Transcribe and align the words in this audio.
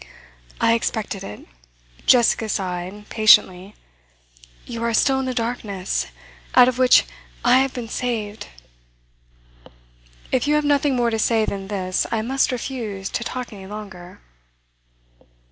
'I 0.59 0.73
expected 0.73 1.23
it,' 1.23 1.45
Jessica 2.07 2.49
sighed 2.49 3.07
patiently. 3.09 3.75
'You 4.65 4.81
are 4.83 4.95
still 4.95 5.19
in 5.19 5.25
the 5.27 5.33
darkness, 5.35 6.07
out 6.55 6.67
of 6.67 6.79
which 6.79 7.05
I 7.45 7.59
have 7.59 7.71
been 7.71 7.87
saved.' 7.87 8.47
'If 10.31 10.47
you 10.47 10.55
have 10.55 10.65
nothing 10.65 10.95
more 10.95 11.11
to 11.11 11.19
say 11.19 11.45
than 11.45 11.67
this, 11.67 12.07
I 12.11 12.23
must 12.23 12.51
refuse 12.51 13.09
to 13.11 13.23
talk 13.23 13.53
any 13.53 13.67
longer. 13.67 14.21